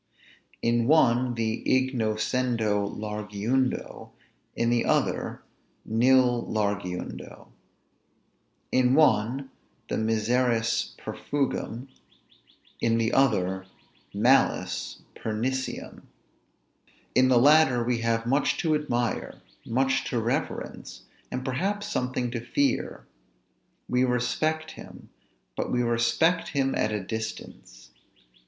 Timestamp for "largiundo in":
2.89-4.71, 6.49-8.95